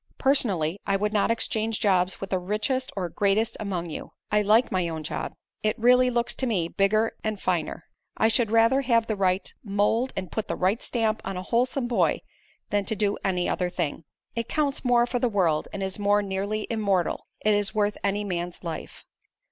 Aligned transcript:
Personally, 0.17 0.79
I 0.87 0.95
would 0.95 1.13
not 1.13 1.29
exchange 1.29 1.79
jobs 1.79 2.19
with 2.19 2.31
the 2.31 2.39
richest 2.39 2.91
or 2.95 3.07
greatest 3.07 3.55
among 3.59 3.87
you. 3.91 4.13
I 4.31 4.41
like 4.41 4.71
my 4.71 4.89
own 4.89 5.03
job. 5.03 5.33
It 5.61 5.77
really 5.77 6.09
looks 6.09 6.33
to 6.37 6.47
me, 6.47 6.67
bigger 6.67 7.15
and 7.23 7.39
finer. 7.39 7.85
I 8.17 8.27
should 8.27 8.49
rather 8.49 8.81
have 8.81 9.05
the 9.05 9.15
right 9.15 9.53
mold 9.63 10.11
and 10.15 10.31
put 10.31 10.47
the 10.47 10.55
right 10.55 10.81
stamp 10.81 11.21
on 11.23 11.37
a 11.37 11.43
wholesome 11.43 11.87
boy 11.87 12.21
than 12.71 12.83
to 12.85 12.95
do 12.95 13.19
any 13.23 13.47
other 13.47 13.69
thing. 13.69 14.03
It 14.35 14.49
counts 14.49 14.83
more 14.83 15.05
for 15.05 15.19
the 15.19 15.29
world 15.29 15.67
and 15.71 15.83
is 15.83 15.99
more 15.99 16.23
nearly 16.23 16.65
immortal. 16.71 17.27
It 17.39 17.53
is 17.53 17.75
worth 17.75 17.95
any 18.03 18.23
man's 18.23 18.63
life." 18.63 19.05